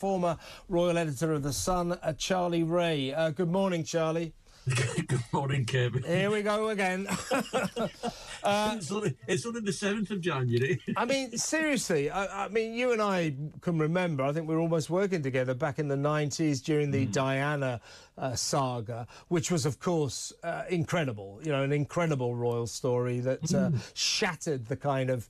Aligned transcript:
former 0.00 0.38
royal 0.70 0.96
editor 0.96 1.34
of 1.34 1.42
The 1.42 1.52
Sun, 1.52 1.92
uh, 1.92 2.14
Charlie 2.14 2.62
Rae. 2.62 3.12
Uh, 3.12 3.30
good 3.30 3.50
morning, 3.50 3.84
Charlie. 3.84 4.32
Good 5.06 5.24
morning, 5.32 5.64
Kevin. 5.64 6.02
Here 6.02 6.30
we 6.30 6.42
go 6.42 6.68
again. 6.68 7.06
uh, 8.44 8.74
it's, 8.76 8.92
only, 8.92 9.16
it's, 9.26 9.46
only, 9.46 9.60
the 9.60 9.70
7th 9.70 10.10
of 10.10 10.20
January. 10.20 10.80
I 10.96 11.06
mean, 11.06 11.36
seriously, 11.36 12.10
I, 12.10 12.44
I, 12.44 12.48
mean, 12.48 12.74
you 12.74 12.92
and 12.92 13.00
I 13.00 13.34
can 13.62 13.78
remember, 13.78 14.22
I 14.22 14.32
think 14.32 14.48
we 14.48 14.54
were 14.54 14.60
almost 14.60 14.90
working 14.90 15.22
together 15.22 15.54
back 15.54 15.78
in 15.78 15.88
the 15.88 15.96
90s 15.96 16.62
during 16.62 16.90
the 16.90 17.06
mm. 17.06 17.12
Diana 17.12 17.80
uh, 18.18 18.34
saga, 18.34 19.06
which 19.28 19.50
was, 19.50 19.64
of 19.64 19.80
course, 19.80 20.32
uh, 20.44 20.64
incredible. 20.68 21.40
You 21.42 21.52
know, 21.52 21.62
an 21.62 21.72
incredible 21.72 22.34
royal 22.34 22.66
story 22.66 23.20
that 23.20 23.42
uh, 23.54 23.70
mm. 23.70 23.90
shattered 23.94 24.66
the 24.66 24.76
kind 24.76 25.08
of 25.08 25.28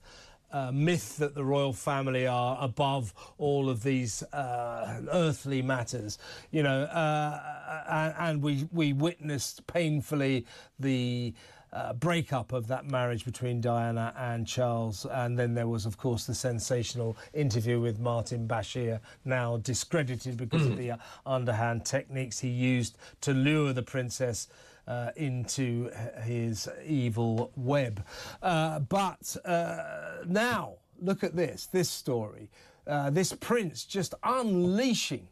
uh, 0.51 0.71
myth 0.71 1.17
that 1.17 1.35
the 1.35 1.43
royal 1.43 1.73
family 1.73 2.27
are 2.27 2.57
above 2.61 3.13
all 3.37 3.69
of 3.69 3.83
these 3.83 4.23
uh, 4.33 5.01
earthly 5.11 5.61
matters, 5.61 6.17
you 6.51 6.63
know, 6.63 6.83
uh, 6.83 7.83
and, 7.89 8.13
and, 8.17 8.41
we 8.41 8.67
we 8.71 8.93
witnessed 8.93 9.65
painfully 9.67 10.45
the. 10.79 11.33
Uh, 11.73 11.93
breakup 11.93 12.51
of 12.51 12.67
that 12.67 12.85
marriage 12.85 13.23
between 13.23 13.61
Diana 13.61 14.13
and 14.17 14.45
Charles, 14.45 15.05
and 15.05 15.39
then 15.39 15.53
there 15.53 15.69
was, 15.69 15.85
of 15.85 15.95
course, 15.97 16.25
the 16.25 16.33
sensational 16.33 17.15
interview 17.33 17.79
with 17.79 17.97
Martin 17.97 18.45
Bashir, 18.45 18.99
now 19.23 19.55
discredited 19.55 20.35
because 20.35 20.65
of 20.65 20.75
the 20.75 20.91
uh, 20.91 20.97
underhand 21.25 21.85
techniques 21.85 22.39
he 22.39 22.49
used 22.49 22.97
to 23.21 23.33
lure 23.33 23.71
the 23.71 23.83
princess 23.83 24.49
uh, 24.87 25.11
into 25.15 25.89
his 26.23 26.67
evil 26.85 27.51
web. 27.55 28.03
Uh, 28.41 28.79
but 28.79 29.37
uh, 29.45 30.23
now, 30.27 30.73
look 31.01 31.23
at 31.23 31.35
this 31.35 31.67
this 31.67 31.89
story. 31.89 32.49
Uh, 32.85 33.09
this 33.09 33.31
prince 33.31 33.85
just 33.85 34.13
unleashing 34.23 35.27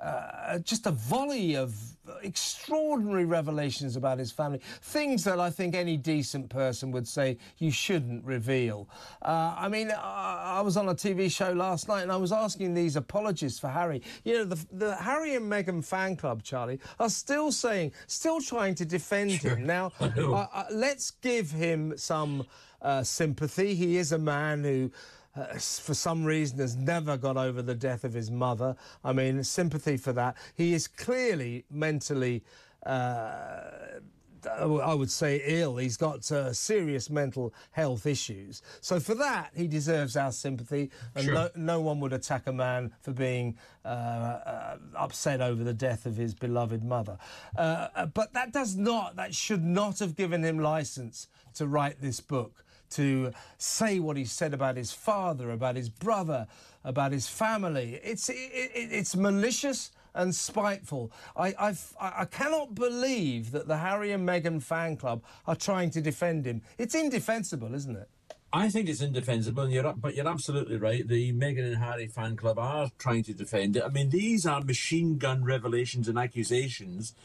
uh, 0.00 0.58
just 0.58 0.86
a 0.86 0.90
volley 0.90 1.56
of 1.56 1.74
extraordinary 2.22 3.24
revelations 3.24 3.96
about 3.96 4.18
his 4.18 4.30
family, 4.30 4.60
things 4.82 5.24
that 5.24 5.40
I 5.40 5.50
think 5.50 5.74
any 5.74 5.96
decent 5.96 6.50
person 6.50 6.90
would 6.90 7.06
say 7.08 7.38
you 7.58 7.70
shouldn't 7.70 8.24
reveal. 8.24 8.88
Uh, 9.22 9.54
I 9.56 9.68
mean, 9.68 9.90
I, 9.90 10.56
I, 10.58 10.60
was 10.60 10.76
on 10.76 10.88
a 10.88 10.94
TV 10.94 11.30
show 11.30 11.52
last 11.52 11.88
night 11.88 12.02
and 12.02 12.12
I 12.12 12.16
was 12.16 12.32
asking 12.32 12.74
these 12.74 12.96
apologists 12.96 13.58
for 13.58 13.68
Harry. 13.68 14.02
You 14.24 14.34
know, 14.34 14.44
the, 14.44 14.66
the 14.72 14.96
Harry 14.96 15.34
and 15.34 15.50
Meghan 15.50 15.84
fan 15.84 16.16
club, 16.16 16.42
Charlie, 16.42 16.80
are 16.98 17.10
still 17.10 17.52
saying, 17.52 17.92
still 18.06 18.40
trying 18.40 18.74
to 18.76 18.84
defend 18.84 19.32
sure. 19.32 19.56
him. 19.56 19.66
Now, 19.66 19.92
uh, 20.00 20.64
let's 20.70 21.12
give 21.12 21.50
him 21.50 21.96
some 21.96 22.46
uh, 22.82 23.02
sympathy. 23.02 23.74
He 23.74 23.96
is 23.96 24.12
a 24.12 24.18
man 24.18 24.64
who 24.64 24.90
uh, 25.36 25.54
for 25.54 25.94
some 25.94 26.24
reason 26.24 26.58
has 26.58 26.76
never 26.76 27.16
got 27.16 27.36
over 27.36 27.62
the 27.62 27.74
death 27.74 28.04
of 28.04 28.12
his 28.12 28.30
mother. 28.30 28.76
I 29.02 29.12
mean, 29.12 29.42
sympathy 29.44 29.96
for 29.96 30.12
that. 30.12 30.36
He 30.54 30.74
is 30.74 30.86
clearly 30.88 31.64
mentally. 31.70 32.44
Uh, 32.84 34.00
I 34.46 34.94
would 34.94 35.10
say 35.10 35.42
ill. 35.44 35.76
He's 35.76 35.96
got 35.96 36.30
uh, 36.30 36.52
serious 36.52 37.10
mental 37.10 37.54
health 37.72 38.06
issues. 38.06 38.62
So 38.80 39.00
for 39.00 39.14
that, 39.14 39.50
he 39.54 39.66
deserves 39.66 40.16
our 40.16 40.32
sympathy. 40.32 40.90
And 41.14 41.24
sure. 41.24 41.34
no, 41.34 41.50
no, 41.56 41.80
one 41.80 42.00
would 42.00 42.12
attack 42.12 42.46
a 42.46 42.52
man 42.52 42.92
for 43.00 43.12
being 43.12 43.56
uh, 43.84 43.88
uh, 43.88 44.76
upset 44.96 45.40
over 45.40 45.64
the 45.64 45.72
death 45.72 46.06
of 46.06 46.16
his 46.16 46.34
beloved 46.34 46.84
mother. 46.84 47.16
Uh, 47.56 47.88
uh, 47.94 48.06
but 48.06 48.32
that 48.34 48.52
does 48.52 48.76
not, 48.76 49.16
that 49.16 49.34
should 49.34 49.64
not 49.64 49.98
have 49.98 50.16
given 50.16 50.44
him 50.44 50.58
license 50.58 51.28
to 51.54 51.66
write 51.66 52.00
this 52.00 52.20
book 52.20 52.63
to 52.94 53.32
say 53.58 53.98
what 53.98 54.16
he 54.16 54.24
said 54.24 54.54
about 54.54 54.76
his 54.76 54.92
father, 54.92 55.50
about 55.50 55.76
his 55.76 55.88
brother, 55.88 56.46
about 56.84 57.12
his 57.12 57.28
family. 57.28 58.00
It's 58.02 58.28
it, 58.28 58.34
it, 58.34 58.92
it's 58.92 59.16
malicious 59.16 59.90
and 60.14 60.34
spiteful. 60.34 61.10
I 61.36 61.54
I've, 61.58 61.94
I 62.00 62.24
cannot 62.24 62.74
believe 62.74 63.50
that 63.52 63.68
the 63.68 63.78
Harry 63.78 64.12
and 64.12 64.26
Meghan 64.28 64.62
fan 64.62 64.96
club 64.96 65.22
are 65.46 65.56
trying 65.56 65.90
to 65.90 66.00
defend 66.00 66.46
him. 66.46 66.62
It's 66.78 66.94
indefensible, 66.94 67.74
isn't 67.74 67.96
it? 67.96 68.08
I 68.52 68.68
think 68.68 68.88
it's 68.88 69.00
indefensible, 69.00 69.68
you're, 69.68 69.92
but 69.94 70.14
you're 70.14 70.28
absolutely 70.28 70.76
right. 70.76 71.06
The 71.08 71.32
Meghan 71.32 71.66
and 71.66 71.76
Harry 71.78 72.06
fan 72.06 72.36
club 72.36 72.56
are 72.56 72.88
trying 72.98 73.24
to 73.24 73.34
defend 73.34 73.76
it. 73.76 73.82
I 73.82 73.88
mean, 73.88 74.10
these 74.10 74.46
are 74.46 74.60
machine 74.60 75.18
gun 75.18 75.42
revelations 75.42 76.06
and 76.06 76.16
accusations 76.16 77.16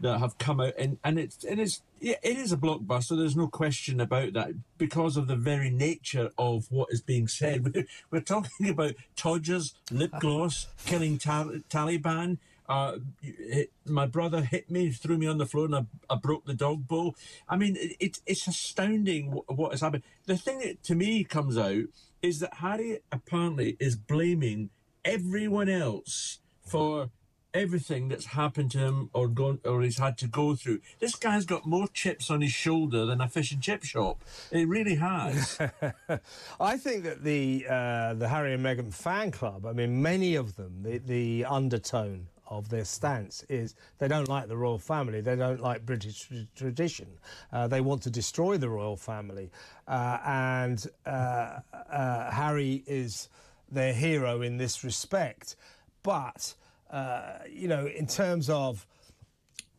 that 0.00 0.18
have 0.18 0.38
come 0.38 0.60
out, 0.60 0.74
and, 0.78 0.98
and 1.02 1.18
it's 1.18 1.44
and 1.44 1.60
it's 1.60 1.82
it 2.00 2.18
is 2.22 2.52
a 2.52 2.56
blockbuster. 2.56 3.16
There's 3.16 3.36
no 3.36 3.48
question 3.48 4.00
about 4.00 4.32
that 4.34 4.50
because 4.76 5.16
of 5.16 5.26
the 5.26 5.36
very 5.36 5.70
nature 5.70 6.30
of 6.38 6.70
what 6.70 6.88
is 6.90 7.00
being 7.00 7.28
said. 7.28 7.64
We're, 7.74 7.86
we're 8.10 8.20
talking 8.20 8.68
about 8.68 8.94
Todgers, 9.16 9.74
lip 9.90 10.12
gloss, 10.20 10.68
killing 10.86 11.18
Taliban. 11.18 12.38
Uh, 12.68 12.98
it, 13.22 13.72
my 13.86 14.04
brother 14.04 14.42
hit 14.42 14.70
me, 14.70 14.90
threw 14.90 15.16
me 15.16 15.26
on 15.26 15.38
the 15.38 15.46
floor, 15.46 15.64
and 15.64 15.74
I, 15.74 15.86
I 16.10 16.16
broke 16.16 16.44
the 16.44 16.54
dog 16.54 16.86
bowl. 16.86 17.16
I 17.48 17.56
mean, 17.56 17.76
it, 17.80 18.20
it's 18.26 18.46
astounding 18.46 19.32
what, 19.32 19.56
what 19.56 19.70
has 19.72 19.80
happened. 19.80 20.02
The 20.26 20.36
thing 20.36 20.58
that 20.58 20.82
to 20.84 20.94
me 20.94 21.24
comes 21.24 21.56
out 21.56 21.84
is 22.20 22.40
that 22.40 22.54
Harry 22.54 23.00
apparently 23.10 23.76
is 23.80 23.96
blaming 23.96 24.68
everyone 25.04 25.70
else 25.70 26.40
for 26.66 27.08
everything 27.58 28.08
that's 28.08 28.26
happened 28.26 28.70
to 28.70 28.78
him 28.78 29.10
or 29.12 29.28
gone 29.28 29.60
or 29.64 29.82
he's 29.82 29.98
had 29.98 30.16
to 30.18 30.28
go 30.28 30.54
through. 30.54 30.80
This 31.00 31.14
guy's 31.16 31.44
got 31.44 31.66
more 31.66 31.88
chips 31.88 32.30
on 32.30 32.40
his 32.40 32.52
shoulder 32.52 33.04
than 33.04 33.20
a 33.20 33.28
fish 33.28 33.52
and 33.52 33.60
chip 33.60 33.82
shop. 33.84 34.22
It 34.50 34.68
really 34.68 34.94
has. 34.94 35.58
I 36.60 36.76
think 36.76 37.04
that 37.04 37.24
the 37.24 37.66
uh, 37.68 38.14
the 38.14 38.28
Harry 38.28 38.54
and 38.54 38.64
Meghan 38.64 38.92
fan 38.94 39.30
club. 39.30 39.66
I 39.66 39.72
mean, 39.72 40.00
many 40.00 40.36
of 40.36 40.56
them, 40.56 40.82
the, 40.82 40.98
the 40.98 41.44
undertone 41.44 42.28
of 42.46 42.70
their 42.70 42.84
stance 42.84 43.44
is 43.48 43.74
they 43.98 44.08
don't 44.08 44.28
like 44.28 44.48
the 44.48 44.56
royal 44.56 44.78
family, 44.78 45.20
they 45.20 45.36
don't 45.36 45.60
like 45.60 45.84
British 45.84 46.28
tradition, 46.56 47.08
uh, 47.52 47.66
they 47.68 47.80
want 47.82 48.02
to 48.02 48.10
destroy 48.10 48.56
the 48.56 48.68
royal 48.68 48.96
family, 48.96 49.50
uh, 49.86 50.18
and 50.24 50.86
uh, 51.04 51.58
uh 51.90 52.30
Harry 52.30 52.82
is 52.86 53.28
their 53.70 53.92
hero 53.92 54.40
in 54.40 54.56
this 54.56 54.82
respect. 54.82 55.56
But 56.02 56.54
uh, 56.90 57.38
you 57.50 57.68
know, 57.68 57.86
in 57.86 58.06
terms 58.06 58.48
of 58.50 58.86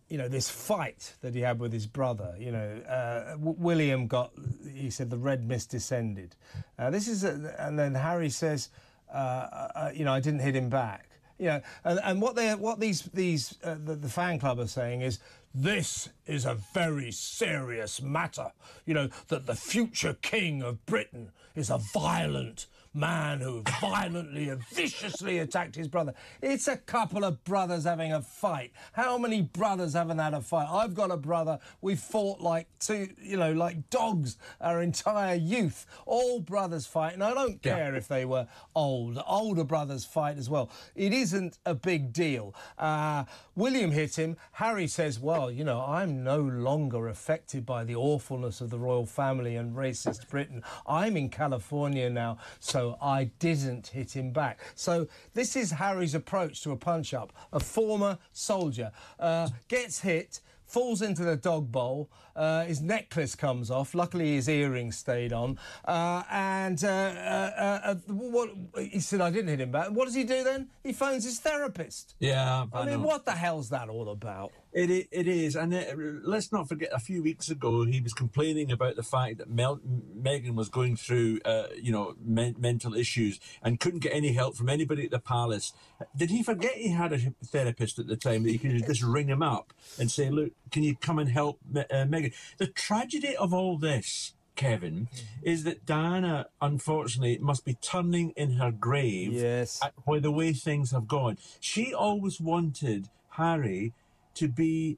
you 0.10 0.18
know 0.18 0.28
this 0.28 0.50
fight 0.50 1.14
that 1.22 1.36
he 1.36 1.42
had 1.42 1.60
with 1.60 1.72
his 1.72 1.86
brother. 1.86 2.36
You 2.38 2.52
know, 2.52 2.82
uh, 2.90 3.36
William 3.40 4.08
got. 4.08 4.32
He 4.74 4.90
said 4.90 5.10
the 5.10 5.18
red 5.18 5.48
mist 5.48 5.70
descended. 5.70 6.36
Uh, 6.78 6.90
this 6.90 7.08
is, 7.08 7.24
a, 7.24 7.56
and 7.60 7.78
then 7.78 7.94
Harry 7.94 8.30
says, 8.30 8.70
uh, 9.14 9.18
uh 9.18 9.92
you 9.94 10.06
know, 10.06 10.14
I 10.14 10.20
didn't 10.20 10.42
hit 10.42 10.56
him 10.56 10.70
back. 10.70 11.06
You 11.38 11.46
know, 11.46 11.62
and, 11.86 12.00
and 12.04 12.22
what 12.22 12.36
they, 12.36 12.54
what 12.56 12.80
these 12.80 13.04
these 13.04 13.58
uh, 13.64 13.76
the, 13.82 13.96
the 13.96 14.10
fan 14.10 14.40
club 14.40 14.60
are 14.60 14.68
saying 14.68 15.02
is 15.02 15.20
this 15.54 16.10
is 16.26 16.46
a 16.46 16.56
very 16.74 17.12
serious 17.12 18.02
matter. 18.02 18.52
You 18.86 18.96
know 18.96 19.10
that 19.28 19.46
the 19.46 19.56
future 19.56 20.16
king 20.22 20.64
of 20.64 20.86
Britain 20.86 21.32
is 21.56 21.70
a 21.70 21.78
violent 21.78 22.66
man 22.94 23.40
who 23.40 23.62
violently 23.80 24.50
and 24.50 24.64
viciously 24.70 25.40
attacked 25.40 25.76
his 25.76 25.88
brother. 25.88 26.14
It's 26.42 26.68
a 26.68 26.78
couple 26.78 27.24
of 27.24 27.44
brothers 27.44 27.84
having 27.84 28.12
a 28.12 28.22
fight. 28.22 28.72
How 28.94 29.18
many 29.18 29.42
brothers 29.42 29.94
haven't 29.94 30.18
had 30.18 30.34
a 30.34 30.42
fight? 30.42 30.68
I've 30.70 30.94
got 30.94 31.12
a 31.12 31.18
brother. 31.18 31.60
We 31.82 31.96
fought 31.96 32.42
like 32.42 32.68
two, 32.80 33.10
you 33.22 33.38
know, 33.38 33.54
like 33.54 33.90
dogs 33.90 34.38
our 34.60 34.82
entire 34.82 35.36
youth. 35.36 35.86
All 36.06 36.40
brothers 36.40 36.86
fight, 36.88 37.14
and 37.14 37.24
I 37.24 37.34
don't 37.34 37.62
care 37.62 37.92
yeah. 37.92 37.98
if 37.98 38.08
they 38.08 38.26
were 38.26 38.48
old. 38.76 39.22
Older 39.28 39.64
brothers 39.64 40.06
fight 40.06 40.38
as 40.38 40.50
well. 40.50 40.72
It 40.96 41.14
isn't 41.14 41.60
a 41.66 41.76
big 41.76 42.12
deal. 42.12 42.56
Uh, 42.78 43.26
William 43.56 43.92
hit 43.92 44.18
him. 44.18 44.38
Harry 44.54 44.88
says, 44.88 45.20
"Well, 45.20 45.52
you 45.52 45.64
know, 45.64 45.82
I'm 45.82 46.24
no 46.24 46.40
longer 46.40 47.08
affected 47.08 47.66
by 47.66 47.84
the 47.84 47.96
awfulness 47.96 48.62
of 48.62 48.70
the 48.70 48.80
royal 48.80 49.06
family 49.06 49.56
and 49.56 49.76
racist 49.76 50.28
Britain. 50.30 50.64
I'm 50.88 51.16
in 51.16 51.30
California 51.30 52.10
now, 52.10 52.38
so." 52.60 52.79
So 52.80 52.98
I 53.02 53.26
didn't 53.40 53.88
hit 53.88 54.16
him 54.16 54.32
back. 54.32 54.60
So 54.74 55.08
this 55.34 55.58
is 55.58 55.72
Harry's 55.72 56.16
approach 56.16 56.64
to 56.64 56.72
a 56.72 56.78
punch 56.78 57.14
up. 57.14 57.34
A 57.52 57.60
former 57.60 58.18
soldier 58.32 58.94
uh, 59.20 59.50
gets 59.68 60.00
hit 60.00 60.40
falls 60.66 61.02
into 61.02 61.24
the 61.24 61.36
dog 61.36 61.72
bowl. 61.72 62.10
Uh, 62.36 62.64
his 62.64 62.80
necklace 62.80 63.36
comes 63.36 63.70
off. 63.72 63.94
Luckily, 63.96 64.36
his 64.36 64.48
earrings 64.48 64.96
stayed 64.96 65.34
on. 65.34 65.60
Uh, 65.84 66.24
and 66.30 66.82
uh, 66.84 66.88
uh, 66.88 67.80
uh, 67.84 67.96
what 68.08 68.52
he 68.78 69.00
said, 69.00 69.20
I 69.20 69.32
didn't 69.32 69.50
hit 69.50 69.60
him 69.60 69.72
back. 69.72 69.90
What 69.90 70.06
does 70.06 70.16
he 70.16 70.24
do 70.24 70.44
then? 70.44 70.70
He 70.84 70.94
phones 70.94 71.26
his 71.26 71.40
therapist. 71.40 72.16
Yeah, 72.20 72.68
I, 72.72 72.82
I 72.82 72.86
mean, 72.86 73.02
what 73.02 73.26
the 73.26 73.32
hell's 73.32 73.70
that 73.70 73.90
all 73.90 74.10
about? 74.10 74.52
It 74.72 75.08
it 75.12 75.28
is, 75.28 75.56
and 75.56 75.74
it, 75.74 75.98
let's 76.24 76.52
not 76.52 76.70
forget. 76.70 76.90
A 76.94 77.00
few 77.00 77.24
weeks 77.24 77.50
ago, 77.50 77.86
he 77.86 78.02
was 78.02 78.14
complaining 78.14 78.72
about 78.72 78.96
the 78.96 79.04
fact 79.04 79.40
that 79.40 79.50
Mel- 79.50 79.80
Meghan 80.16 80.54
was 80.54 80.70
going 80.70 80.96
through, 80.96 81.40
uh, 81.44 81.68
you 81.82 81.92
know, 81.92 82.14
men- 82.24 82.56
mental 82.60 82.94
issues 82.94 83.40
and 83.64 83.80
couldn't 83.80 84.02
get 84.02 84.14
any 84.14 84.34
help 84.34 84.56
from 84.56 84.70
anybody 84.70 85.06
at 85.06 85.12
the 85.12 85.20
palace. 85.20 85.74
Did 86.16 86.30
he 86.30 86.44
forget 86.44 86.76
he 86.76 86.90
had 86.90 87.12
a 87.14 87.20
therapist 87.44 87.98
at 87.98 88.06
the 88.08 88.16
time 88.16 88.44
that 88.44 88.52
he 88.52 88.60
could 88.60 88.86
just 88.86 89.02
ring 89.02 89.28
him 89.28 89.42
up 89.42 89.74
and 89.98 90.12
say, 90.12 90.30
"Look, 90.30 90.52
can 90.72 90.84
you 90.84 90.96
come 90.96 91.18
and 91.18 91.30
help 91.30 91.60
uh, 91.76 91.84
Meghan?" 92.06 92.34
The 92.58 92.68
tragedy 92.68 93.36
of 93.36 93.54
all 93.54 93.78
this 93.80 94.34
Kevin, 94.56 95.08
is 95.42 95.64
that 95.64 95.86
Diana, 95.86 96.48
unfortunately, 96.62 97.38
must 97.40 97.64
be 97.64 97.76
turning 97.76 98.32
in 98.32 98.52
her 98.56 98.72
grave 98.72 99.32
Yes. 99.32 99.80
at 99.82 99.94
where 100.04 100.20
the 100.20 100.32
way 100.32 100.52
things 100.52 100.92
have 100.92 101.08
gone. 101.08 101.38
She 101.62 101.94
always 101.94 102.42
wanted 102.42 103.08
Harry 103.30 103.94
to 104.40 104.48
be 104.48 104.98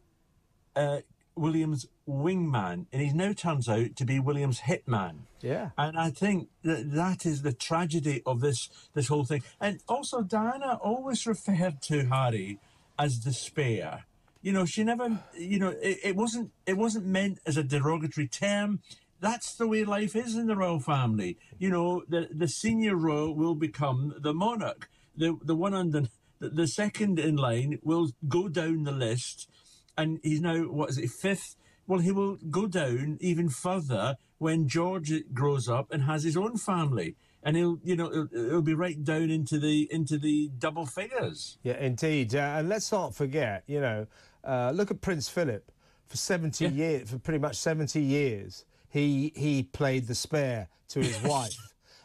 uh, 0.76 1.00
William's 1.36 1.88
wingman, 2.08 2.86
and 2.92 3.02
he 3.02 3.12
now 3.14 3.34
turns 3.34 3.68
out 3.68 3.96
to 3.96 4.06
be 4.06 4.20
William's 4.20 4.62
hitman. 4.62 5.22
Yeah. 5.42 5.70
And 5.78 5.98
I 5.98 6.12
think 6.12 6.50
that 6.64 6.92
that 6.94 7.26
is 7.26 7.42
the 7.42 7.54
tragedy 7.54 8.22
of 8.26 8.42
this 8.42 8.70
this 8.94 9.08
whole 9.08 9.26
thing. 9.26 9.44
And 9.60 9.82
also, 9.88 10.22
Diana 10.22 10.80
always 10.82 11.26
referred 11.26 11.82
to 11.84 12.06
Harry 12.08 12.60
as 13.00 13.18
despair. 13.18 14.06
You 14.42 14.54
know, 14.54 14.66
she 14.66 14.84
never. 14.84 15.20
You 15.38 15.60
know, 15.60 15.70
it, 15.82 16.00
it 16.04 16.16
wasn't 16.16 16.52
it 16.66 16.78
wasn't 16.78 17.06
meant 17.06 17.40
as 17.46 17.58
a 17.58 17.64
derogatory 17.64 18.28
term. 18.28 18.82
That's 19.20 19.56
the 19.56 19.68
way 19.68 19.84
life 19.84 20.16
is 20.16 20.36
in 20.36 20.48
the 20.48 20.56
royal 20.56 20.80
family. 20.80 21.38
You 21.60 21.70
know, 21.70 22.04
the 22.08 22.28
the 22.32 22.48
senior 22.48 22.96
royal 22.96 23.34
will 23.34 23.56
become 23.56 24.14
the 24.20 24.34
monarch. 24.34 24.90
The 25.16 25.38
the 25.42 25.56
one 25.56 25.74
under 25.74 26.04
the, 26.42 26.50
the 26.50 26.68
second 26.68 27.20
in 27.20 27.38
line 27.38 27.80
will 27.84 28.12
go 28.28 28.50
down 28.50 28.84
the 28.84 28.92
list, 28.92 29.48
and 29.98 30.20
he's 30.24 30.42
now 30.42 30.64
what 30.64 30.90
is 30.90 30.98
it 30.98 31.12
fifth? 31.12 31.56
Well, 31.88 32.00
he 32.00 32.12
will 32.12 32.38
go 32.50 32.68
down 32.68 33.18
even 33.22 33.50
further 33.50 34.18
when 34.40 34.68
George 34.68 35.14
grows 35.34 35.70
up 35.70 35.92
and 35.92 36.04
has 36.04 36.24
his 36.24 36.36
own 36.36 36.58
family, 36.58 37.16
and 37.44 37.56
he'll, 37.56 37.80
you 37.84 37.96
know, 37.96 38.12
it'll, 38.12 38.28
it'll 38.34 38.62
be 38.62 38.74
right 38.74 39.02
down 39.04 39.30
into 39.30 39.60
the 39.60 39.88
into 39.92 40.18
the 40.18 40.50
double 40.58 40.86
figures. 40.86 41.58
Yeah, 41.64 41.78
indeed. 41.78 42.36
Uh, 42.36 42.56
and 42.58 42.68
let's 42.68 42.92
not 42.92 43.16
forget, 43.16 43.64
you 43.68 43.80
know, 43.80 44.08
uh, 44.44 44.72
look 44.74 44.92
at 44.92 45.02
Prince 45.02 45.30
Philip. 45.30 45.72
For 46.08 46.18
70 46.18 46.68
years, 46.68 47.10
for 47.10 47.20
pretty 47.20 47.40
much 47.40 47.56
70 47.56 48.02
years, 48.02 48.66
he 48.90 49.32
he 49.34 49.64
played 49.64 50.08
the 50.08 50.16
spare 50.16 50.68
to 50.90 51.00
his 51.00 51.22
wife. 51.24 51.56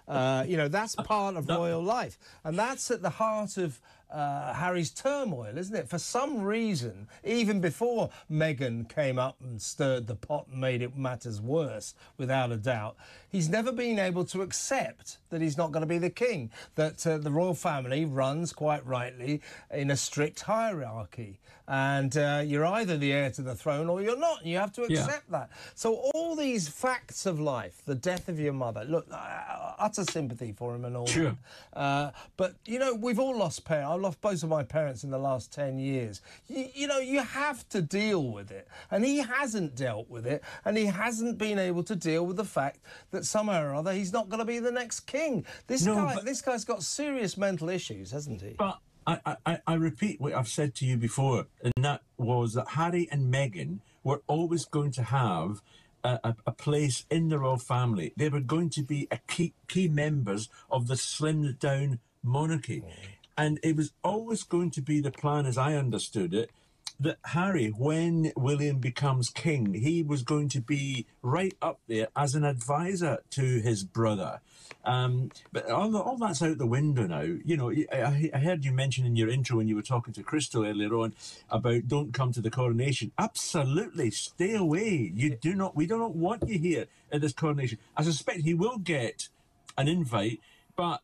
Uh, 0.08 0.44
you 0.46 0.56
know, 0.56 0.68
that's 0.68 0.94
part 0.94 1.36
of 1.36 1.48
royal 1.48 1.82
life. 1.82 2.18
And 2.44 2.58
that's 2.58 2.90
at 2.90 3.02
the 3.02 3.10
heart 3.10 3.56
of 3.56 3.80
uh, 4.10 4.52
Harry's 4.54 4.90
turmoil, 4.90 5.58
isn't 5.58 5.74
it? 5.74 5.88
For 5.88 5.98
some 5.98 6.42
reason, 6.42 7.08
even 7.24 7.60
before 7.60 8.10
Meghan 8.30 8.88
came 8.88 9.18
up 9.18 9.36
and 9.40 9.60
stirred 9.60 10.06
the 10.06 10.14
pot 10.14 10.46
and 10.50 10.60
made 10.60 10.82
it 10.82 10.96
matters 10.96 11.40
worse, 11.40 11.94
without 12.16 12.52
a 12.52 12.56
doubt, 12.56 12.96
he's 13.28 13.48
never 13.48 13.72
been 13.72 13.98
able 13.98 14.24
to 14.26 14.42
accept 14.42 15.18
that 15.30 15.40
he's 15.40 15.56
not 15.58 15.72
going 15.72 15.80
to 15.82 15.86
be 15.88 15.98
the 15.98 16.10
king, 16.10 16.50
that 16.76 17.06
uh, 17.06 17.18
the 17.18 17.30
royal 17.30 17.54
family 17.54 18.04
runs, 18.04 18.52
quite 18.52 18.84
rightly, 18.86 19.40
in 19.72 19.90
a 19.90 19.96
strict 19.96 20.40
hierarchy. 20.42 21.40
And 21.68 22.16
uh, 22.16 22.44
you're 22.46 22.64
either 22.64 22.96
the 22.96 23.12
heir 23.12 23.28
to 23.30 23.42
the 23.42 23.56
throne 23.56 23.88
or 23.88 24.00
you're 24.00 24.16
not. 24.16 24.42
And 24.42 24.48
you 24.50 24.56
have 24.58 24.70
to 24.74 24.86
Yeah. 24.88 25.00
accept 25.04 25.28
that. 25.32 25.50
So 25.74 25.94
all 26.14 26.36
these 26.36 26.68
facts 26.68 27.26
of 27.26 27.40
life, 27.40 27.82
the 27.86 27.96
death 27.96 28.28
of 28.28 28.38
your 28.38 28.52
mother, 28.52 28.84
look, 28.84 29.08
uh, 29.10 29.72
utter 29.76 30.04
sympathy 30.04 30.52
for 30.52 30.76
him 30.76 30.84
and 30.84 30.96
all 30.96 31.08
Sure. 31.08 31.36
that. 31.72 31.78
Uh, 31.78 32.10
but, 32.36 32.54
you 32.66 32.78
know, 32.78 32.94
we've 32.94 33.18
all 33.18 33.36
lost 33.36 33.64
parents. 33.64 33.95
I've 33.96 34.02
lost 34.02 34.20
both 34.20 34.42
of 34.42 34.50
my 34.50 34.62
parents 34.62 35.04
in 35.04 35.10
the 35.10 35.18
last 35.18 35.52
10 35.52 35.78
years. 35.78 36.20
You, 36.48 36.68
you 36.74 36.86
know, 36.86 36.98
you 36.98 37.22
have 37.22 37.66
to 37.70 37.80
deal 37.80 38.30
with 38.30 38.50
it. 38.50 38.68
And 38.90 39.04
he 39.04 39.18
hasn't 39.18 39.74
dealt 39.74 40.10
with 40.10 40.26
it. 40.26 40.44
And 40.64 40.76
he 40.76 40.84
hasn't 40.84 41.38
been 41.38 41.58
able 41.58 41.82
to 41.84 41.96
deal 41.96 42.26
with 42.26 42.36
the 42.36 42.44
fact 42.44 42.80
that 43.10 43.24
somehow 43.24 43.62
or 43.62 43.74
other 43.74 43.92
he's 43.94 44.12
not 44.12 44.28
going 44.28 44.40
to 44.40 44.44
be 44.44 44.58
the 44.58 44.70
next 44.70 45.00
king. 45.00 45.46
This, 45.66 45.84
No, 45.84 45.94
guy, 45.94 46.14
but- 46.16 46.24
this 46.26 46.42
guy's 46.42 46.64
got 46.64 46.82
serious 46.82 47.36
mental 47.38 47.70
issues, 47.70 48.10
hasn't 48.10 48.42
he? 48.42 48.50
But 48.58 48.78
I, 49.06 49.36
I- 49.46 49.60
I, 49.66 49.74
repeat 49.74 50.20
what 50.20 50.34
I've 50.34 50.48
said 50.48 50.74
to 50.76 50.84
you 50.84 50.96
before, 50.96 51.46
and 51.62 51.72
that 51.84 52.02
was 52.18 52.54
that 52.54 52.68
Harry 52.70 53.08
and 53.10 53.32
Meghan 53.32 53.78
were 54.04 54.20
always 54.26 54.64
going 54.66 54.90
to 54.92 55.04
have 55.04 55.62
a, 56.04 56.18
a, 56.24 56.36
a 56.48 56.52
place 56.52 57.06
in 57.08 57.28
the 57.28 57.38
royal 57.38 57.56
family. 57.56 58.12
They 58.16 58.28
were 58.28 58.40
going 58.40 58.68
to 58.70 58.82
be 58.82 59.06
a 59.10 59.18
key, 59.28 59.54
key 59.68 59.88
members 59.88 60.48
of 60.70 60.88
the 60.88 60.94
slimmed 60.94 61.58
down 61.60 62.00
monarchy. 62.22 62.80
Mm. 62.80 62.92
And 63.38 63.58
it 63.62 63.76
was 63.76 63.92
always 64.02 64.42
going 64.42 64.70
to 64.72 64.82
be 64.82 65.00
the 65.00 65.10
plan, 65.10 65.46
as 65.46 65.58
I 65.58 65.74
understood 65.74 66.32
it, 66.32 66.50
that 66.98 67.18
Harry, 67.26 67.68
when 67.68 68.32
William 68.36 68.78
becomes 68.78 69.28
king, 69.28 69.74
he 69.74 70.02
was 70.02 70.22
going 70.22 70.48
to 70.48 70.60
be 70.60 71.06
right 71.22 71.54
up 71.60 71.78
there 71.86 72.08
as 72.16 72.34
an 72.34 72.44
advisor 72.44 73.18
to 73.30 73.60
his 73.60 73.84
brother. 73.84 74.40
Um, 74.84 75.30
but 75.52 75.68
all, 75.68 75.94
all 75.96 76.16
that's 76.16 76.42
out 76.42 76.56
the 76.56 76.66
window 76.66 77.06
now. 77.06 77.20
You 77.20 77.56
know, 77.56 77.70
I, 77.70 78.30
I 78.32 78.38
heard 78.38 78.64
you 78.64 78.72
mention 78.72 79.04
in 79.04 79.16
your 79.16 79.28
intro 79.28 79.58
when 79.58 79.68
you 79.68 79.76
were 79.76 79.82
talking 79.82 80.14
to 80.14 80.22
Crystal 80.22 80.64
earlier 80.64 80.94
on 80.94 81.14
about 81.50 81.88
don't 81.88 82.14
come 82.14 82.32
to 82.32 82.40
the 82.40 82.50
coronation. 82.50 83.12
Absolutely, 83.18 84.10
stay 84.10 84.54
away. 84.54 85.12
You 85.14 85.36
do 85.36 85.54
not. 85.54 85.76
We 85.76 85.86
do 85.86 85.98
not 85.98 86.14
want 86.14 86.48
you 86.48 86.58
here 86.58 86.86
at 87.12 87.20
this 87.20 87.34
coronation. 87.34 87.78
I 87.96 88.04
suspect 88.04 88.40
he 88.40 88.54
will 88.54 88.78
get 88.78 89.28
an 89.76 89.88
invite, 89.88 90.40
but. 90.76 91.02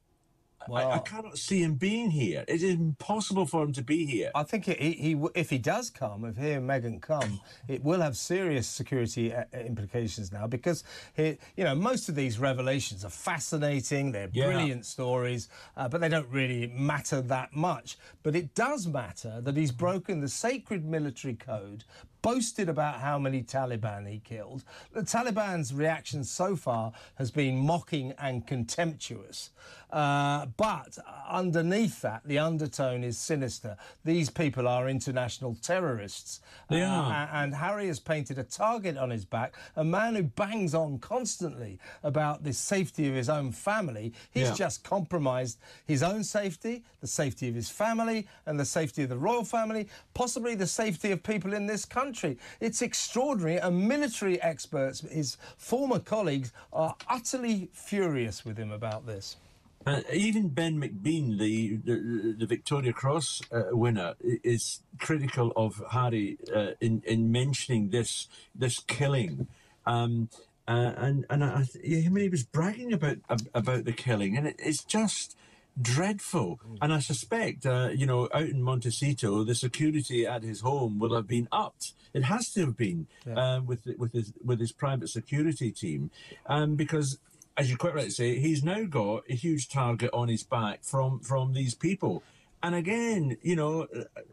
I, 0.71 0.85
I 0.85 0.99
cannot 0.99 1.39
see 1.39 1.63
him 1.63 1.75
being 1.75 2.11
here. 2.11 2.45
It 2.49 2.63
is 2.63 2.75
impossible 2.75 3.47
for 3.47 3.63
him 3.63 3.73
to 3.73 3.83
be 3.83 4.05
here. 4.07 4.31
I 4.35 4.43
think 4.43 4.67
he, 4.67 4.75
he, 4.75 4.93
he, 4.93 5.27
if 5.35 5.51
he 5.51 5.59
does 5.59 5.91
come, 5.91 6.25
if 6.25 6.37
he 6.37 6.53
and 6.53 6.69
Meghan 6.69 7.01
come, 7.01 7.41
it 7.69 7.83
will 7.83 8.01
have 8.01 8.17
serious 8.17 8.67
security 8.69 9.35
uh, 9.35 9.45
implications 9.55 10.33
now 10.33 10.47
because, 10.47 10.85
he, 11.15 11.39
you 11.57 11.65
know, 11.65 11.75
most 11.75 12.09
of 12.09 12.15
these 12.15 12.39
revelations 12.39 13.05
are 13.05 13.11
fascinating, 13.11 14.13
they're 14.13 14.29
Yeah. 14.33 14.47
brilliant 14.47 14.87
stories, 14.87 15.49
uh, 15.77 15.89
but 15.89 16.01
they 16.01 16.09
don't 16.09 16.29
really 16.29 16.67
matter 16.69 17.21
that 17.23 17.55
much. 17.55 17.97
But 18.23 18.37
it 18.37 18.55
does 18.55 18.87
matter 18.87 19.41
that 19.41 19.57
he's 19.57 19.73
broken 19.73 20.21
the 20.21 20.29
sacred 20.29 20.85
military 20.85 21.35
code, 21.35 21.85
boasted 22.23 22.69
about 22.69 23.01
how 23.01 23.19
many 23.19 23.43
Taliban 23.43 24.09
he 24.09 24.21
killed. 24.21 24.65
The 24.93 25.03
Taliban's 25.03 25.75
reaction 25.75 26.25
so 26.25 26.57
far 26.57 26.93
has 27.17 27.31
been 27.31 27.57
mocking 27.59 28.13
and 28.19 28.47
contemptuous. 28.47 29.51
Uh, 29.91 30.47
but 30.57 30.97
underneath 31.29 32.01
that, 32.01 32.23
the 32.25 32.39
undertone 32.39 33.05
is 33.05 33.19
sinister. 33.19 33.77
These 34.05 34.31
people 34.31 34.67
are 34.67 34.89
international 34.89 35.55
terrorists. 35.61 36.41
They 36.71 36.81
Uh, 36.83 36.89
are. 36.91 37.29
and 37.33 37.55
Harry 37.55 37.89
has 37.89 38.01
painted 38.01 38.39
a 38.39 38.43
target 38.45 38.97
on 38.97 39.11
his 39.11 39.27
back, 39.27 39.55
a 39.77 39.85
man 39.85 40.15
who 40.15 40.23
bangs 40.23 40.75
on 40.75 40.99
constantly 40.99 41.79
about 42.03 42.43
the 42.43 42.55
safety 42.55 43.07
of 43.09 43.15
his 43.15 43.29
own 43.29 43.53
family. 43.53 44.15
He's 44.31 44.49
Yeah. 44.49 44.55
just 44.55 44.83
compromised 44.83 45.59
his 45.85 46.03
own 46.03 46.25
safety, 46.25 46.85
the 47.01 47.07
safety 47.07 47.49
of 47.51 47.55
his 47.55 47.69
family, 47.69 48.27
and 48.47 48.59
the 48.59 48.65
safety 48.65 49.03
of 49.03 49.11
the 49.11 49.19
royal 49.19 49.45
family, 49.45 49.89
possibly 50.15 50.55
the 50.55 50.67
safety 50.67 51.11
of 51.13 51.23
people 51.23 51.53
in 51.53 51.67
this 51.67 51.85
country. 51.85 52.12
It's 52.61 52.83
extraordinary, 52.83 53.57
and 53.57 53.89
military 53.89 54.41
experts, 54.43 55.01
his 55.01 55.37
former 55.57 55.99
colleagues, 55.99 56.53
are 56.73 56.95
utterly 57.09 57.69
furious 57.73 58.45
with 58.45 58.57
him 58.59 58.71
about 58.71 59.07
this. 59.07 59.37
Uh, 59.85 60.01
even 60.13 60.49
Ben 60.49 60.79
McBean, 60.81 61.39
the 61.39 61.77
the, 61.85 62.37
the 62.39 62.47
Victoria 62.47 62.93
Cross 62.93 63.43
uh, 63.51 63.63
winner, 63.73 64.15
is 64.23 64.81
critical 64.99 65.53
of 65.57 65.83
Harry 65.91 66.39
uh, 66.55 66.73
in 66.81 67.03
in 67.05 67.33
mentioning 67.33 67.91
this 67.91 68.29
this 68.55 68.79
killing, 68.79 69.49
um, 69.85 70.29
uh, 70.69 70.93
and 70.97 71.27
and 71.31 71.43
I, 71.43 71.63
I- 71.75 72.09
mean, 72.09 72.17
he 72.23 72.29
was 72.29 72.45
bragging 72.45 72.93
about 72.93 73.19
about 73.55 73.85
the 73.85 73.93
killing, 73.93 74.37
and 74.37 74.47
it, 74.47 74.57
it's 74.61 74.85
just 74.85 75.37
dreadful. 75.81 76.61
And 76.81 76.93
I 76.93 77.01
suspect, 77.01 77.67
uh, 77.67 77.91
you 77.95 78.07
know, 78.07 78.29
out 78.33 78.43
in 78.43 78.63
Montecito, 78.63 79.45
the 79.45 79.55
security 79.55 80.27
at 80.27 80.43
his 80.43 80.61
home 80.61 80.99
will 80.99 81.15
have 81.15 81.27
been 81.27 81.49
upped. 81.51 81.93
It 82.13 82.25
has 82.25 82.53
to 82.53 82.67
have 82.67 82.77
been 82.77 83.07
um, 83.35 83.67
with 83.67 83.87
with 83.97 84.13
his 84.13 84.33
with 84.45 84.61
his 84.61 84.73
private 84.73 85.09
security 85.09 85.71
team, 85.71 86.11
um, 86.47 86.75
because 86.77 87.19
as 87.57 87.71
you 87.71 87.77
quite 87.77 87.95
rightly 87.95 88.11
say, 88.11 88.39
he's 88.39 88.63
now 88.65 88.85
got 88.85 89.25
a 89.29 89.35
huge 89.35 89.69
target 89.69 90.11
on 90.13 90.29
his 90.29 90.43
back 90.43 90.85
from 90.85 91.21
from 91.21 91.55
these 91.55 91.75
people. 91.75 92.23
And 92.63 92.75
again, 92.77 93.39
you 93.43 93.57
know, 93.57 93.89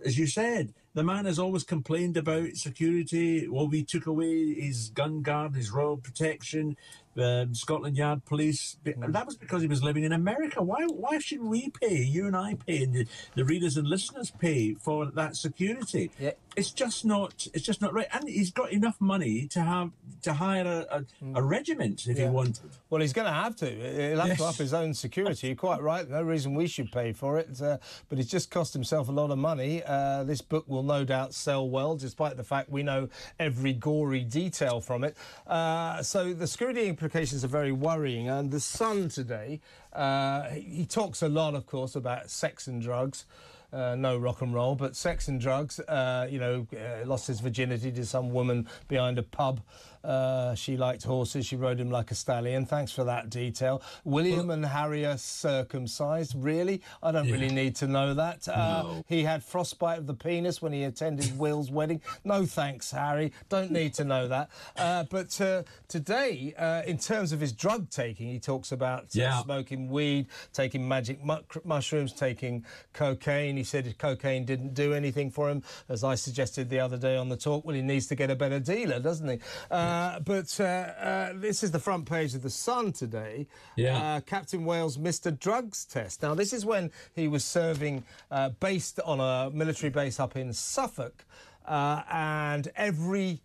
as 0.06 0.20
you 0.20 0.28
said, 0.28 0.74
the 0.94 1.04
man 1.04 1.26
has 1.26 1.40
always 1.40 1.64
complained 1.64 2.16
about 2.16 2.56
security. 2.56 3.48
Well, 3.48 3.68
we 3.68 3.84
took 3.84 4.06
away 4.06 4.54
his 4.54 4.90
gun 4.90 5.22
guard, 5.22 5.56
his 5.56 5.72
royal 5.72 5.98
protection, 5.98 6.78
the 7.20 7.50
Scotland 7.52 7.98
Yard 7.98 8.26
police. 8.26 8.78
And 8.86 9.04
hmm. 9.04 9.12
that 9.12 9.26
was 9.26 9.36
because 9.36 9.62
he 9.62 9.68
was 9.68 9.84
living 9.84 10.04
in 10.04 10.14
America. 10.14 10.64
Why 10.64 10.86
why 10.86 11.20
should 11.20 11.44
we 11.44 11.70
pay, 11.70 11.98
you 12.16 12.26
and 12.28 12.36
I 12.36 12.56
pay, 12.56 12.84
and 12.84 12.94
the, 12.94 13.06
the 13.36 13.46
readers 13.46 13.78
and 13.78 13.88
listeners 13.88 14.32
pay 14.32 14.74
for 14.74 15.06
that 15.12 15.36
security? 15.36 16.12
Yeah. 16.20 16.32
It's 16.60 16.72
just 16.72 17.06
not 17.06 17.48
it's 17.54 17.64
just 17.66 17.82
not 17.82 17.94
right. 17.94 18.08
And 18.14 18.28
he's 18.28 18.52
got 18.52 18.72
enough 18.72 19.00
money 19.00 19.48
to 19.48 19.62
have 19.62 19.92
to 20.24 20.34
hire 20.34 20.66
a, 20.92 20.98
a, 20.98 21.40
a 21.40 21.42
regiment 21.44 22.06
if 22.08 22.18
he 22.18 22.26
wanted. 22.26 22.70
Well, 22.90 23.02
he's 23.02 23.14
going 23.14 23.28
to 23.28 23.34
have 23.34 23.56
to. 23.58 23.66
He'll 23.70 24.18
have 24.20 24.26
to 24.26 24.30
Yes. 24.30 24.42
up 24.42 24.56
his 24.56 24.74
own 24.74 24.94
security. 24.94 25.48
You're 25.48 25.56
quite 25.56 25.82
right. 25.82 26.08
No 26.10 26.22
reason 26.22 26.54
we 26.56 26.68
should 26.68 26.92
pay 26.92 27.14
for 27.14 27.38
it. 27.40 27.62
Uh, 27.62 27.78
but 28.10 28.18
he's 28.18 28.28
just 28.30 28.52
cost 28.52 28.74
himself 28.74 29.08
a 29.10 29.12
lot 29.12 29.32
of 29.32 29.38
money. 29.38 29.82
Uh, 29.86 30.24
this 30.24 30.42
book 30.42 30.66
will 30.68 30.84
no 30.84 31.04
doubt 31.06 31.34
sell 31.34 31.70
well, 31.70 31.96
despite 31.96 32.36
the 32.38 32.44
fact 32.44 32.70
we 32.70 32.84
know 32.84 33.10
every 33.40 33.74
gory 33.74 34.24
detail 34.24 34.82
from 34.82 35.04
it. 35.04 35.16
Uh, 35.48 36.04
so 36.04 36.34
the 36.34 36.48
security 36.48 36.88
implications 36.88 37.44
are 37.46 37.48
very 37.50 37.72
worrying. 37.72 38.28
And 38.30 38.52
the 38.52 38.60
Sun 38.60 39.10
today, 39.10 39.62
uh, 39.94 40.50
he 40.50 40.86
talks 40.86 41.22
a 41.22 41.30
lot, 41.30 41.56
of 41.56 41.66
course, 41.66 41.96
about 41.96 42.30
sex 42.30 42.68
and 42.68 42.82
drugs. 42.82 43.26
Uh, 43.72 43.96
no 43.96 44.18
rock 44.18 44.42
and 44.42 44.54
roll, 44.54 44.76
but 44.76 44.96
sex 44.96 45.28
and 45.28 45.40
drugs. 45.40 45.80
Uh, 45.80 46.28
you 46.30 46.40
know, 46.40 46.68
uh, 46.74 47.06
lost 47.06 47.28
his 47.28 47.40
virginity 47.40 47.92
to 47.92 48.06
some 48.06 48.32
woman 48.32 48.68
behind 48.88 49.18
a 49.18 49.24
pub. 49.24 49.62
Uh, 50.04 50.56
she 50.56 50.78
liked 50.78 51.04
horses. 51.04 51.46
She 51.46 51.56
rode 51.56 51.80
him 51.80 51.90
like 51.92 52.12
a 52.12 52.16
stallion. 52.16 52.66
Thanks 52.66 52.92
for 52.92 53.04
that 53.06 53.30
detail. 53.30 53.82
William 54.04 54.50
and 54.50 54.66
Harry 54.66 55.06
are 55.06 55.18
circumcised. 55.18 56.34
Really? 56.36 56.82
I 57.04 57.12
don't 57.12 57.30
really 57.32 57.50
need 57.50 57.76
to 57.78 57.88
know 57.88 58.14
that. 58.14 58.48
Uh, 58.48 58.84
No. 58.84 59.04
He 59.08 59.24
had 59.24 59.44
frostbite 59.44 60.00
of 60.00 60.08
the 60.08 60.14
penis 60.14 60.62
when 60.62 60.72
he 60.74 60.84
attended 60.84 61.38
Will's 61.38 61.70
wedding. 61.72 62.02
No 62.24 62.46
thanks, 62.46 62.92
Harry. 62.92 63.32
Don't 63.50 63.72
need 63.72 63.94
to 63.96 64.04
know 64.04 64.28
that. 64.28 64.50
Uh, 64.78 65.04
but 65.10 65.40
uh, 65.42 65.64
today, 65.88 66.54
uh, 66.58 66.82
in 66.86 66.98
terms 66.98 67.32
of 67.32 67.40
his 67.40 67.52
drug 67.52 67.90
taking, 67.90 68.28
he 68.30 68.40
talks 68.40 68.72
about 68.72 69.08
Yeah. 69.14 69.42
smoking 69.42 69.90
weed, 69.90 70.28
taking 70.54 70.88
magic 70.88 71.24
mu- 71.24 71.38
mushrooms, 71.64 72.14
taking 72.14 72.66
cocaine. 72.94 73.58
He 73.58 73.64
said 73.64 73.98
cocaine 73.98 74.46
didn't 74.46 74.74
do 74.74 74.94
anything 74.94 75.32
for 75.32 75.50
him, 75.50 75.64
as 75.90 76.04
I 76.04 76.16
suggested 76.16 76.70
the 76.70 76.80
other 76.80 76.98
day 76.98 77.16
on 77.18 77.30
the 77.30 77.38
talk. 77.38 77.66
Well, 77.66 77.76
he 77.76 77.82
needs 77.82 78.08
to 78.08 78.16
get 78.16 78.30
a 78.30 78.36
better 78.36 78.60
dealer, 78.60 79.00
doesn't 79.00 79.28
he? 79.28 79.40
Uh, 79.90 80.20
but 80.20 80.60
uh, 80.60 80.64
uh, 80.64 81.34
this 81.36 81.64
is 81.64 81.72
the 81.72 81.80
front 81.80 82.06
page 82.06 82.36
of 82.36 82.42
the 82.42 82.50
Sun 82.50 82.94
today. 82.94 83.48
Yeah. 83.76 83.98
Uh, 83.98 84.22
Captain 84.22 84.66
Wales 84.66 84.98
missed 84.98 85.26
a 85.26 85.32
drugs 85.32 85.86
test. 85.86 86.22
Now, 86.22 86.36
this 86.36 86.54
is 86.54 86.66
when 86.66 86.92
he 87.16 87.28
was 87.28 87.44
serving 87.44 88.04
uh, 88.32 88.50
based 88.60 89.00
on 89.02 89.20
a 89.20 89.50
military 89.52 89.90
base 89.90 90.20
up 90.20 90.36
in 90.36 90.54
Suffolk, 90.54 91.26
uh, 91.66 92.04
and 92.12 92.68
every 92.76 93.42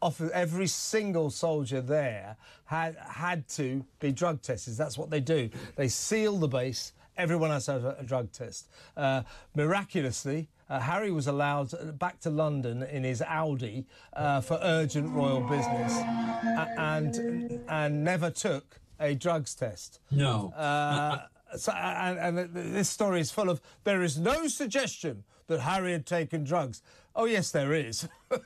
off 0.00 0.20
every 0.20 0.68
single 0.68 1.28
soldier 1.28 1.80
there 1.80 2.36
had 2.66 2.96
had 2.96 3.48
to 3.48 3.84
be 3.98 4.12
drug 4.12 4.40
tested. 4.42 4.76
That's 4.76 4.96
what 4.96 5.10
they 5.10 5.20
do. 5.20 5.50
They 5.76 5.88
seal 5.88 6.38
the 6.38 6.48
base. 6.48 6.92
Everyone 7.18 7.50
else 7.50 7.66
has 7.66 7.82
to 7.82 7.88
have 7.88 7.98
a, 7.98 8.04
drug 8.04 8.32
test. 8.32 8.68
Uh, 8.96 9.22
miraculously, 9.54 10.48
uh, 10.70 10.78
Harry 10.78 11.10
was 11.10 11.26
allowed 11.26 11.98
back 11.98 12.20
to 12.20 12.30
London 12.30 12.84
in 12.84 13.02
his 13.02 13.20
Audi 13.22 13.84
uh, 14.14 14.40
for 14.40 14.58
urgent 14.62 15.10
royal 15.10 15.40
business, 15.40 15.92
and 16.78 17.60
and 17.68 18.04
never 18.04 18.30
took 18.30 18.80
a 19.00 19.14
drugs 19.14 19.54
test. 19.54 20.00
No. 20.10 20.52
Uh, 20.56 21.22
so, 21.56 21.72
and, 21.72 22.38
and 22.38 22.54
this 22.54 22.88
story 22.88 23.20
is 23.20 23.30
full 23.30 23.50
of 23.50 23.60
there 23.84 24.02
is 24.02 24.18
no 24.18 24.46
suggestion 24.46 25.24
that 25.48 25.60
Harry 25.60 25.92
had 25.92 26.06
taken 26.06 26.44
drugs. 26.44 26.82
Oh 27.16 27.24
yes, 27.24 27.50
there 27.50 27.72
is. 27.72 28.08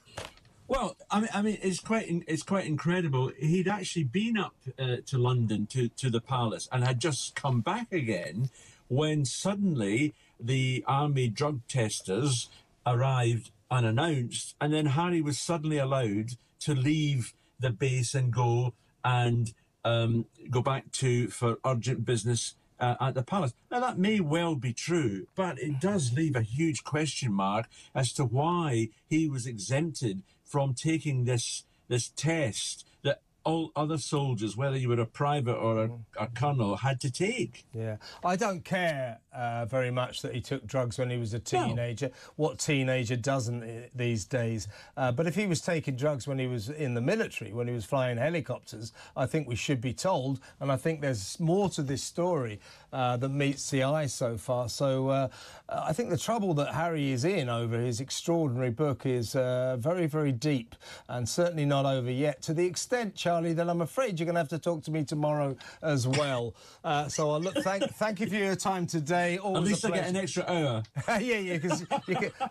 Well, 0.69 0.97
I 1.11 1.21
mean, 1.21 1.29
I 1.35 1.43
mean, 1.43 1.59
it's 1.63 1.81
quite 1.81 2.07
it's 2.27 2.43
quite 2.43 2.67
incredible. 2.67 3.33
He'd 3.39 3.69
actually 3.69 4.05
been 4.05 4.37
up 4.39 4.55
uh, 4.79 4.97
to 5.07 5.19
London 5.19 5.67
to 5.67 5.89
to 5.89 6.11
the 6.11 6.21
palace 6.21 6.69
and 6.73 6.85
had 6.85 7.01
just 7.01 7.35
come 7.35 7.61
back 7.61 7.93
again 7.93 8.51
when 8.89 9.25
suddenly 9.25 10.15
the 10.39 10.85
army 10.87 11.29
drug 11.29 11.61
testers 11.69 12.49
arrived 12.87 13.51
unannounced, 13.71 14.55
and 14.61 14.73
then 14.73 14.87
Harry 14.87 15.21
was 15.21 15.39
suddenly 15.39 15.79
allowed 15.79 16.33
to 16.61 16.75
leave 16.75 17.33
the 17.59 17.71
base 17.71 18.15
and 18.15 18.33
go 18.33 18.75
and 19.05 19.55
um, 19.85 20.27
go 20.51 20.63
back 20.63 20.93
to 20.93 21.29
for 21.29 21.59
urgent 21.65 22.05
business 22.05 22.55
uh, 22.83 22.97
at 23.01 23.15
the 23.15 23.23
palace. 23.23 23.55
Now, 23.71 23.81
that 23.81 23.99
may 23.99 24.21
well 24.21 24.57
be 24.57 24.73
true, 24.73 25.29
but 25.37 25.59
it 25.59 25.81
does 25.81 26.13
leave 26.13 26.37
a 26.37 26.43
huge 26.43 26.83
question 26.85 27.33
mark 27.33 27.69
as 27.95 28.13
to 28.15 28.25
why 28.25 28.89
he 29.09 29.29
was 29.29 29.47
exempted 29.47 30.23
from 30.45 30.75
taking 30.75 31.25
this 31.25 31.65
this 31.89 32.09
test 32.17 32.87
that 33.03 33.21
all 33.45 33.73
other 33.77 33.99
soldiers, 33.99 34.57
whether 34.57 34.77
you 34.77 34.89
were 34.89 35.01
a 35.01 35.07
private 35.07 35.55
or 35.55 35.85
a, 35.85 35.91
a 36.19 36.27
colonel, 36.29 36.77
had 36.77 37.01
to 37.01 37.11
take. 37.11 37.65
Yeah, 37.73 37.97
I 38.25 38.37
don't 38.37 38.65
care 38.65 39.19
uh, 39.35 39.65
very 39.65 39.91
much 39.91 40.23
that 40.23 40.35
he 40.35 40.41
took 40.41 40.67
drugs 40.67 40.99
when 40.99 41.11
he 41.11 41.17
was 41.17 41.35
a 41.35 41.39
teenager. 41.39 42.11
What 42.37 42.59
teenager 42.59 43.17
doesn't 43.17 43.97
these 43.97 44.25
days? 44.25 44.69
Uh, 44.97 45.13
but 45.13 45.27
if 45.27 45.35
he 45.35 45.47
was 45.47 45.61
taking 45.61 45.97
drugs 45.97 46.27
when 46.27 46.39
he 46.39 46.47
was 46.47 46.69
in 46.69 46.95
the 46.95 47.01
military, 47.01 47.53
when 47.53 47.67
he 47.67 47.75
was 47.75 47.85
flying 47.85 48.19
helicopters, 48.19 48.93
I 49.17 49.27
think 49.27 49.49
we 49.49 49.57
should 49.57 49.81
be 49.81 49.95
told. 49.95 50.41
And 50.61 50.71
I 50.71 50.77
think 50.77 51.01
there's 51.01 51.39
more 51.41 51.69
to 51.71 51.83
this 51.83 52.03
story 52.03 52.61
uh, 52.93 53.17
than 53.17 53.37
meets 53.39 53.71
the 53.71 53.83
eye 53.85 54.07
so 54.07 54.37
far. 54.37 54.69
So 54.69 55.09
uh, 55.09 55.29
I 55.69 55.93
think 55.93 56.11
the 56.11 56.19
trouble 56.19 56.55
that 56.55 56.75
Harry 56.75 57.13
is 57.13 57.25
in 57.25 57.49
over 57.49 57.79
his 57.79 58.01
extraordinary 58.01 58.71
book 58.71 59.07
is 59.07 59.35
uh, 59.35 59.77
very, 59.79 60.07
very 60.07 60.33
deep 60.33 60.75
and 61.09 61.29
certainly 61.29 61.65
not 61.65 61.87
over 61.87 62.11
yet. 62.11 62.43
To 62.43 62.55
the 62.55 62.67
extent, 62.67 63.15
Charlie, 63.33 63.55
then 63.55 63.71
I'm 63.71 63.81
afraid 63.81 64.21
you're 64.21 64.27
going 64.27 64.35
to 64.35 64.41
have 64.41 64.49
to 64.51 64.59
talk 64.59 64.83
to 64.83 64.91
me 64.91 65.05
tomorrow 65.05 65.57
as 65.81 66.07
well. 66.07 66.55
Uh, 66.85 67.09
so 67.09 67.31
I'll 67.31 67.41
look. 67.41 67.55
Thank, 67.55 67.83
thank 67.95 68.21
you 68.21 68.27
for 68.27 68.35
your 68.35 68.55
time 68.55 68.87
today. 68.87 69.39
Always 69.39 69.63
At 69.63 69.65
least 69.65 69.85
I 69.87 69.91
get 69.93 70.07
an 70.07 70.17
extra 70.17 70.45
hour. 70.47 70.83
yeah, 71.19 71.39
yeah, 71.39 71.57
because 71.57 71.87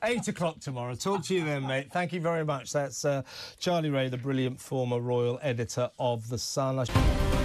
eight 0.04 0.28
o'clock 0.28 0.60
tomorrow. 0.60 0.96
Talk 0.96 1.24
to 1.26 1.36
you 1.36 1.46
then, 1.46 1.68
mate. 1.68 1.92
Thank 1.92 2.14
you 2.14 2.20
very 2.20 2.44
much. 2.44 2.74
That's 2.74 3.06
uh, 3.06 3.22
Charlie 3.60 3.92
Rae, 3.92 4.10
the 4.10 4.18
brilliant 4.18 4.60
former 4.60 5.00
royal 5.00 5.38
editor 5.44 5.92
of 6.00 6.28
the 6.30 6.40
Sun. 6.40 6.80
I 6.80 7.40